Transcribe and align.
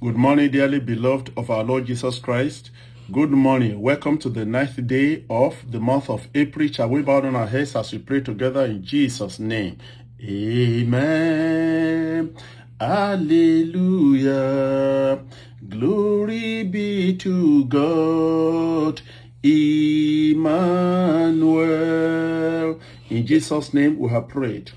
Good 0.00 0.16
morning, 0.16 0.50
dearly 0.50 0.80
beloved 0.80 1.30
of 1.36 1.50
our 1.50 1.62
Lord 1.64 1.86
Jesus 1.86 2.18
Christ. 2.18 2.70
Good 3.10 3.30
morning. 3.30 3.80
Welcome 3.80 4.18
to 4.18 4.28
the 4.28 4.44
ninth 4.44 4.86
day 4.86 5.24
of 5.30 5.70
the 5.70 5.80
month 5.80 6.10
of 6.10 6.28
April. 6.34 6.68
Shall 6.68 6.90
we 6.90 7.00
bow 7.00 7.20
down 7.22 7.36
our 7.36 7.46
heads 7.46 7.74
as 7.76 7.92
we 7.92 7.98
pray 7.98 8.20
together 8.20 8.66
in 8.66 8.84
Jesus' 8.84 9.38
name? 9.38 9.78
Amen. 10.20 11.16
Hallelujah. 12.78 13.24
Glory 15.68 16.64
be 16.64 17.16
to 17.16 17.64
God. 17.66 19.00
Emmanuel. 19.42 20.40
In 23.08 23.26
Jesus' 23.26 23.72
name 23.72 23.98
we 23.98 24.10
have 24.10 24.28
prayed. 24.28 24.72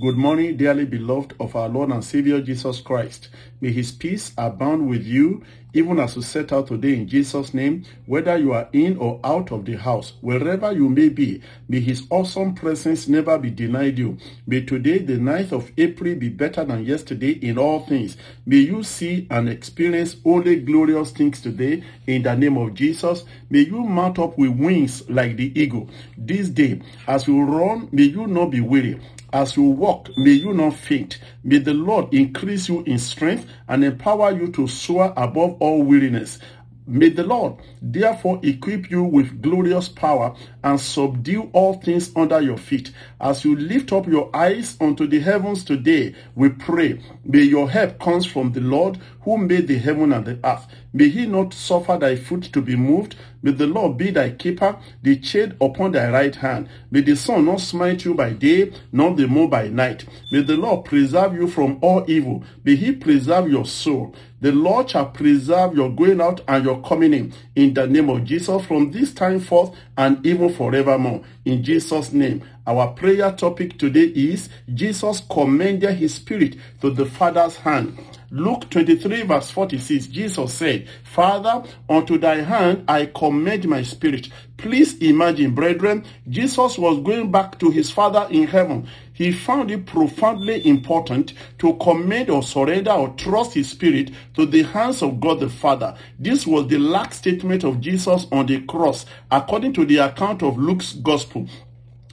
Good 0.00 0.16
morning, 0.16 0.56
dearly 0.56 0.86
beloved 0.86 1.34
of 1.38 1.54
our 1.54 1.68
Lord 1.68 1.90
and 1.90 2.02
Savior 2.02 2.40
Jesus 2.40 2.80
Christ. 2.80 3.28
May 3.60 3.72
his 3.72 3.92
peace 3.92 4.32
abound 4.38 4.88
with 4.88 5.04
you, 5.04 5.44
even 5.74 5.98
as 5.98 6.16
you 6.16 6.22
set 6.22 6.52
out 6.52 6.66
today 6.66 6.94
in 6.94 7.08
Jesus' 7.08 7.54
name, 7.54 7.84
whether 8.06 8.36
you 8.36 8.52
are 8.52 8.68
in 8.72 8.96
or 8.98 9.20
out 9.24 9.52
of 9.52 9.64
the 9.64 9.74
house, 9.76 10.14
wherever 10.20 10.72
you 10.72 10.88
may 10.88 11.08
be, 11.08 11.42
may 11.68 11.80
his 11.80 12.06
awesome 12.10 12.54
presence 12.54 13.08
never 13.08 13.38
be 13.38 13.50
denied 13.50 13.98
you. 13.98 14.18
May 14.46 14.62
today, 14.62 14.98
the 14.98 15.14
9th 15.14 15.52
of 15.52 15.70
April, 15.78 16.14
be 16.14 16.28
better 16.28 16.64
than 16.64 16.84
yesterday 16.84 17.30
in 17.30 17.58
all 17.58 17.80
things. 17.86 18.16
May 18.44 18.58
you 18.58 18.82
see 18.82 19.26
and 19.30 19.48
experience 19.48 20.16
only 20.24 20.60
glorious 20.60 21.10
things 21.10 21.40
today 21.40 21.82
in 22.06 22.22
the 22.22 22.34
name 22.34 22.58
of 22.58 22.74
Jesus. 22.74 23.24
May 23.50 23.60
you 23.60 23.82
mount 23.82 24.18
up 24.18 24.36
with 24.36 24.50
wings 24.50 25.08
like 25.08 25.36
the 25.36 25.58
eagle. 25.60 25.88
This 26.18 26.48
day, 26.48 26.82
as 27.06 27.26
you 27.26 27.42
run, 27.42 27.88
may 27.92 28.04
you 28.04 28.26
not 28.26 28.50
be 28.50 28.60
weary. 28.60 29.00
As 29.34 29.56
you 29.56 29.62
walk, 29.62 30.10
may 30.18 30.32
you 30.32 30.52
not 30.52 30.74
faint. 30.74 31.18
May 31.42 31.56
the 31.56 31.72
Lord 31.72 32.12
increase 32.12 32.68
you 32.68 32.82
in 32.82 32.98
strength 32.98 33.46
and 33.66 33.82
empower 33.82 34.30
you 34.30 34.48
to 34.52 34.68
soar 34.68 35.14
above 35.16 35.56
all 35.62 35.80
weariness. 35.84 36.40
May 36.88 37.10
the 37.10 37.22
Lord 37.22 37.54
therefore 37.80 38.40
equip 38.42 38.90
you 38.90 39.04
with 39.04 39.40
glorious 39.40 39.88
power 39.88 40.34
and 40.64 40.80
subdue 40.80 41.48
all 41.52 41.74
things 41.74 42.10
under 42.16 42.40
your 42.40 42.56
feet. 42.58 42.90
As 43.20 43.44
you 43.44 43.54
lift 43.54 43.92
up 43.92 44.08
your 44.08 44.28
eyes 44.34 44.76
unto 44.80 45.06
the 45.06 45.20
heavens 45.20 45.62
today, 45.62 46.16
we 46.34 46.48
pray, 46.48 47.00
may 47.24 47.42
your 47.42 47.70
help 47.70 48.00
comes 48.00 48.26
from 48.26 48.50
the 48.50 48.60
Lord 48.60 48.98
who 49.20 49.38
made 49.38 49.68
the 49.68 49.78
heaven 49.78 50.12
and 50.12 50.24
the 50.24 50.40
earth. 50.42 50.66
May 50.92 51.08
he 51.08 51.26
not 51.26 51.54
suffer 51.54 51.96
thy 51.96 52.16
foot 52.16 52.42
to 52.52 52.60
be 52.60 52.74
moved. 52.74 53.14
May 53.42 53.52
the 53.52 53.66
Lord 53.66 53.96
be 53.98 54.10
thy 54.10 54.30
keeper, 54.30 54.76
the 55.02 55.20
shade 55.22 55.56
upon 55.60 55.92
thy 55.92 56.10
right 56.10 56.34
hand. 56.34 56.68
May 56.90 57.00
the 57.00 57.16
sun 57.16 57.44
not 57.46 57.60
smite 57.60 58.04
you 58.04 58.14
by 58.14 58.32
day, 58.32 58.72
nor 58.92 59.14
the 59.14 59.26
moon 59.26 59.50
by 59.50 59.68
night. 59.68 60.04
May 60.30 60.42
the 60.42 60.56
Lord 60.56 60.84
preserve 60.84 61.34
you 61.34 61.48
from 61.48 61.78
all 61.80 62.04
evil. 62.08 62.44
May 62.64 62.76
he 62.76 62.92
preserve 62.92 63.50
your 63.50 63.66
soul. 63.66 64.14
The 64.40 64.52
Lord 64.52 64.90
shall 64.90 65.06
preserve 65.06 65.74
your 65.74 65.90
going 65.90 66.20
out 66.20 66.40
and 66.48 66.64
your 66.64 66.80
coming 66.82 67.14
in, 67.14 67.32
in 67.54 67.74
the 67.74 67.86
name 67.86 68.10
of 68.10 68.24
Jesus, 68.24 68.64
from 68.66 68.90
this 68.90 69.14
time 69.14 69.40
forth 69.40 69.74
and 69.96 70.24
even 70.26 70.52
forevermore. 70.52 71.22
In 71.44 71.62
Jesus' 71.62 72.12
name. 72.12 72.42
Our 72.64 72.92
prayer 72.92 73.32
topic 73.32 73.76
today 73.76 74.12
is 74.14 74.48
Jesus 74.72 75.20
commended 75.28 75.96
his 75.96 76.14
spirit 76.14 76.54
to 76.80 76.90
the 76.90 77.06
Father's 77.06 77.56
hand. 77.56 77.98
Luke 78.30 78.70
23 78.70 79.22
verse 79.22 79.50
46, 79.50 80.06
Jesus 80.06 80.54
said, 80.54 80.88
Father, 81.02 81.64
unto 81.88 82.18
thy 82.18 82.36
hand 82.36 82.84
I 82.86 83.06
commend 83.06 83.68
my 83.68 83.82
spirit. 83.82 84.28
Please 84.58 84.96
imagine, 84.98 85.56
brethren, 85.56 86.04
Jesus 86.28 86.78
was 86.78 87.02
going 87.02 87.32
back 87.32 87.58
to 87.58 87.70
his 87.70 87.90
Father 87.90 88.28
in 88.30 88.46
heaven. 88.46 88.86
He 89.12 89.32
found 89.32 89.72
it 89.72 89.84
profoundly 89.84 90.64
important 90.64 91.32
to 91.58 91.74
commend 91.74 92.30
or 92.30 92.44
surrender 92.44 92.92
or 92.92 93.08
trust 93.16 93.54
his 93.54 93.70
spirit 93.70 94.12
to 94.34 94.46
the 94.46 94.62
hands 94.62 95.02
of 95.02 95.20
God 95.20 95.40
the 95.40 95.48
Father. 95.48 95.96
This 96.16 96.46
was 96.46 96.68
the 96.68 96.78
last 96.78 97.14
statement 97.14 97.64
of 97.64 97.80
Jesus 97.80 98.28
on 98.30 98.46
the 98.46 98.60
cross, 98.62 99.04
according 99.32 99.72
to 99.72 99.84
the 99.84 99.98
account 99.98 100.44
of 100.44 100.56
Luke's 100.56 100.92
gospel. 100.92 101.48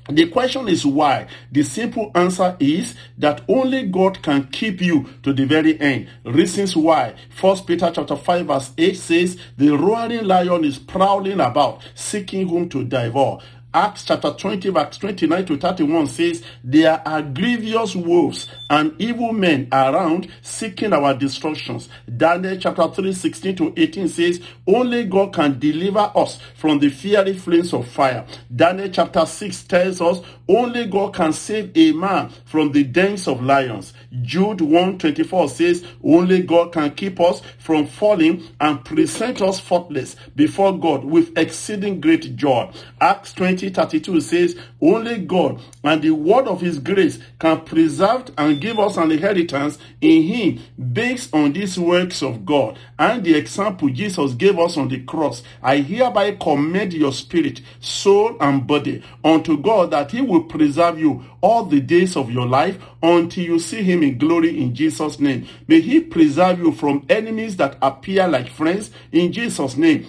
The 0.09 0.27
question 0.29 0.69
is 0.69 0.85
why? 0.85 1.27
The 1.51 1.63
simple 1.63 2.11
answer 2.15 2.57
is 2.59 2.95
that 3.19 3.41
only 3.47 3.83
God 3.87 4.23
can 4.23 4.47
keep 4.47 4.81
you 4.81 5.07
to 5.23 5.33
the 5.33 5.45
very 5.45 5.79
end. 5.81 6.09
Reasons 6.25 6.75
why. 6.75 7.15
First 7.29 7.67
Peter 7.67 7.91
chapter 7.93 8.15
5 8.15 8.47
verse 8.47 8.71
8 8.77 8.97
says, 8.97 9.37
the 9.57 9.77
roaring 9.77 10.25
lion 10.25 10.65
is 10.65 10.79
prowling 10.79 11.41
about, 11.41 11.81
seeking 11.95 12.47
whom 12.49 12.69
to 12.69 12.85
devour. 12.85 13.39
Acts 13.71 14.03
chapter 14.03 14.31
20 14.31 14.69
verse 14.69 14.97
29 14.97 15.45
to 15.45 15.57
31 15.57 16.07
says, 16.07 16.43
There 16.63 17.07
are 17.07 17.21
grievous 17.21 17.95
wolves 17.95 18.47
and 18.67 18.99
evil 18.99 19.31
men 19.31 19.67
around 19.71 20.27
seeking 20.41 20.91
our 20.91 21.13
destructions. 21.13 21.87
Daniel 22.17 22.57
chapter 22.57 22.87
3 22.87 23.13
16 23.13 23.55
to 23.57 23.73
18 23.77 24.07
says, 24.07 24.41
Only 24.65 25.03
God 25.05 25.33
can 25.33 25.59
deliver 25.59 26.11
us 26.15 26.39
from 26.55 26.79
the 26.79 26.89
fiery 26.89 27.35
flames 27.37 27.71
of 27.71 27.87
fire. 27.87 28.25
Daniel 28.55 28.89
chapter 28.89 29.23
6 29.23 29.63
tells 29.65 30.01
us, 30.01 30.21
Only 30.47 30.87
God 30.87 31.13
can 31.13 31.31
save 31.31 31.71
a 31.75 31.91
man 31.91 32.31
from 32.45 32.71
the 32.71 32.83
dens 32.83 33.27
of 33.27 33.43
lions. 33.43 33.93
Jude 34.23 34.61
1 34.61 34.97
24 34.97 35.47
says, 35.47 35.85
Only 36.03 36.41
God 36.41 36.73
can 36.73 36.95
keep 36.95 37.19
us 37.19 37.43
from 37.59 37.85
falling 37.85 38.47
and 38.59 38.83
present 38.83 39.43
us 39.43 39.59
faultless 39.59 40.15
before 40.35 40.75
God 40.75 41.05
with 41.05 41.37
exceeding 41.37 42.01
great 42.01 42.35
joy. 42.35 42.71
Acts 42.99 43.33
20 43.59 43.73
32 43.73 44.21
says, 44.21 44.57
Only 44.81 45.19
God 45.19 45.61
and 45.83 46.01
the 46.01 46.11
word 46.11 46.47
of 46.47 46.61
his 46.61 46.79
grace 46.79 47.19
can 47.39 47.61
preserve 47.61 48.31
and 48.37 48.61
give 48.61 48.79
us 48.79 48.97
an 48.97 49.11
inheritance 49.11 49.77
in 50.01 50.23
him 50.23 50.59
based 50.93 51.33
on 51.33 51.53
these 51.53 51.77
works 51.77 52.21
of 52.21 52.45
God 52.45 52.77
and 52.97 53.23
the 53.23 53.35
example 53.35 53.89
Jesus 53.89 54.33
gave 54.33 54.57
us 54.57 54.77
on 54.77 54.87
the 54.87 55.01
cross. 55.03 55.43
I 55.61 55.77
hereby 55.77 56.31
commend 56.35 56.93
your 56.93 57.11
spirit, 57.11 57.61
soul, 57.79 58.37
and 58.39 58.65
body 58.65 59.03
unto 59.23 59.57
God 59.61 59.91
that 59.91 60.11
he 60.11 60.21
will 60.21 60.43
preserve 60.43 60.99
you 60.99 61.23
all 61.41 61.65
the 61.65 61.81
days 61.81 62.15
of 62.15 62.31
your 62.31 62.45
life 62.45 62.77
until 63.01 63.43
you 63.43 63.59
see 63.59 63.83
him 63.83 64.03
in 64.03 64.17
glory 64.17 64.61
in 64.61 64.73
Jesus' 64.73 65.19
name. 65.19 65.47
May 65.67 65.81
he 65.81 65.99
preserve 65.99 66.59
you 66.59 66.71
from 66.71 67.05
enemies 67.09 67.57
that 67.57 67.77
appear 67.81 68.27
like 68.27 68.49
friends 68.49 68.91
in 69.11 69.31
Jesus' 69.31 69.77
name. 69.77 70.07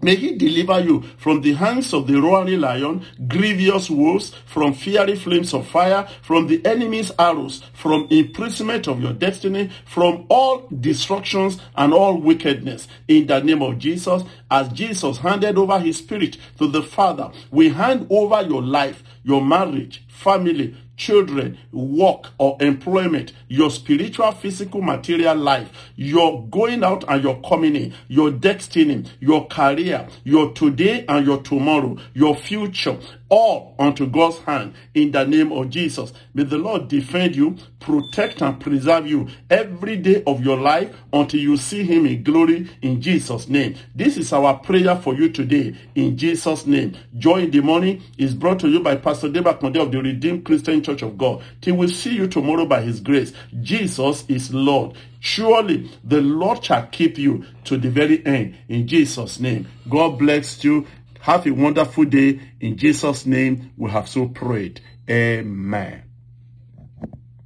May 0.00 0.14
he 0.14 0.36
deliver 0.36 0.78
you 0.80 1.02
from 1.18 1.40
the 1.40 1.54
hands 1.54 1.92
of 1.92 2.06
the 2.06 2.20
roaring 2.20 2.60
lion, 2.60 3.04
grievous 3.26 3.90
wolves, 3.90 4.32
from 4.46 4.72
fiery 4.72 5.16
flames 5.16 5.52
of 5.52 5.66
fire, 5.66 6.08
from 6.22 6.46
the 6.46 6.64
enemy's 6.64 7.10
arrows, 7.18 7.62
from 7.72 8.06
imprisonment 8.08 8.86
of 8.86 9.00
your 9.00 9.12
destiny, 9.12 9.70
from 9.84 10.24
all 10.28 10.68
destructions 10.80 11.58
and 11.76 11.92
all 11.92 12.16
wickedness. 12.16 12.86
In 13.08 13.26
the 13.26 13.40
name 13.40 13.60
of 13.60 13.78
Jesus, 13.78 14.22
as 14.50 14.68
Jesus 14.68 15.18
handed 15.18 15.58
over 15.58 15.80
his 15.80 15.98
spirit 15.98 16.36
to 16.58 16.68
the 16.68 16.82
Father, 16.82 17.32
we 17.50 17.70
hand 17.70 18.06
over 18.08 18.42
your 18.42 18.62
life, 18.62 19.02
your 19.24 19.44
marriage, 19.44 20.04
family, 20.08 20.76
children, 20.98 21.56
work 21.72 22.26
or 22.36 22.58
employment, 22.60 23.32
your 23.48 23.70
spiritual, 23.70 24.32
physical, 24.32 24.82
material 24.82 25.36
life, 25.36 25.70
your 25.96 26.46
going 26.48 26.84
out 26.84 27.04
and 27.08 27.22
your 27.22 27.40
coming 27.40 27.74
in, 27.74 27.94
your 28.08 28.30
destiny, 28.30 29.04
your 29.20 29.46
career, 29.46 30.06
your 30.24 30.52
today 30.52 31.06
and 31.08 31.24
your 31.24 31.40
tomorrow, 31.40 31.96
your 32.12 32.36
future, 32.36 32.98
all 33.28 33.74
unto 33.78 34.06
God's 34.06 34.38
hand 34.38 34.74
in 34.94 35.12
the 35.12 35.24
name 35.24 35.52
of 35.52 35.70
Jesus. 35.70 36.12
May 36.34 36.44
the 36.44 36.58
Lord 36.58 36.88
defend 36.88 37.36
you, 37.36 37.56
protect 37.80 38.42
and 38.42 38.60
preserve 38.60 39.06
you 39.06 39.28
every 39.50 39.96
day 39.96 40.22
of 40.26 40.42
your 40.44 40.56
life 40.56 40.94
until 41.12 41.40
you 41.40 41.56
see 41.56 41.84
him 41.84 42.06
in 42.06 42.22
glory 42.22 42.68
in 42.82 43.00
Jesus' 43.00 43.48
name. 43.48 43.76
This 43.94 44.16
is 44.16 44.32
our 44.32 44.58
prayer 44.58 44.96
for 44.96 45.14
you 45.14 45.28
today 45.30 45.76
in 45.94 46.16
Jesus' 46.16 46.66
name. 46.66 46.96
Joy 47.16 47.42
in 47.42 47.50
the 47.50 47.60
morning 47.60 48.02
is 48.16 48.34
brought 48.34 48.60
to 48.60 48.68
you 48.68 48.80
by 48.80 48.96
Pastor 48.96 49.28
Deba 49.28 49.58
Konde 49.58 49.80
of 49.80 49.92
the 49.92 50.02
Redeemed 50.02 50.44
Christian 50.44 50.82
Church 50.82 51.02
of 51.02 51.18
God. 51.18 51.42
Till 51.60 51.76
we 51.76 51.88
see 51.88 52.14
you 52.14 52.26
tomorrow 52.26 52.66
by 52.66 52.82
his 52.82 53.00
grace. 53.00 53.32
Jesus 53.60 54.24
is 54.28 54.52
Lord. 54.52 54.96
Surely 55.20 55.90
the 56.04 56.20
Lord 56.20 56.64
shall 56.64 56.86
keep 56.86 57.18
you 57.18 57.44
to 57.64 57.76
the 57.76 57.90
very 57.90 58.24
end 58.24 58.56
in 58.68 58.86
Jesus' 58.86 59.40
name. 59.40 59.66
God 59.88 60.18
bless 60.18 60.62
you. 60.64 60.86
Have 61.20 61.46
a 61.46 61.50
wonderful 61.50 62.04
day. 62.04 62.40
In 62.60 62.76
Jesus' 62.76 63.26
name, 63.26 63.72
we 63.76 63.90
have 63.90 64.08
so 64.08 64.28
prayed. 64.28 64.80
Amen. 65.08 66.07